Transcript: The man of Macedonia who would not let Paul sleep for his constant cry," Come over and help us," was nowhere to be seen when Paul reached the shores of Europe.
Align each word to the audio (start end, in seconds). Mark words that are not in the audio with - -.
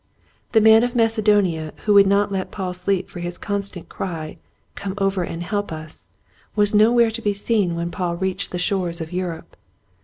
The 0.53 0.61
man 0.61 0.81
of 0.83 0.95
Macedonia 0.95 1.73
who 1.85 1.93
would 1.93 2.07
not 2.07 2.31
let 2.31 2.49
Paul 2.49 2.73
sleep 2.73 3.07
for 3.07 3.19
his 3.19 3.37
constant 3.37 3.87
cry," 3.87 4.37
Come 4.75 4.95
over 4.97 5.21
and 5.21 5.43
help 5.43 5.71
us," 5.71 6.07
was 6.55 6.73
nowhere 6.73 7.11
to 7.11 7.21
be 7.21 7.33
seen 7.33 7.75
when 7.75 7.91
Paul 7.91 8.15
reached 8.17 8.49
the 8.49 8.57
shores 8.57 8.99
of 8.99 9.13
Europe. 9.13 9.55